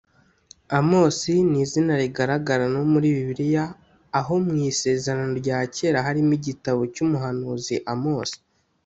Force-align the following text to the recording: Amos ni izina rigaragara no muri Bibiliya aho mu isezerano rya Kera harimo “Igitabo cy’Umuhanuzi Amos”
Amos 0.79 1.15
ni 1.49 1.59
izina 1.65 1.93
rigaragara 2.01 2.65
no 2.75 2.81
muri 2.91 3.07
Bibiliya 3.15 3.65
aho 4.19 4.33
mu 4.45 4.55
isezerano 4.71 5.33
rya 5.41 5.59
Kera 5.75 5.99
harimo 6.07 6.31
“Igitabo 6.39 6.81
cy’Umuhanuzi 6.93 7.75
Amos” 7.93 8.31